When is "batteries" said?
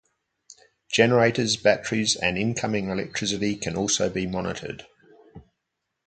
1.57-2.15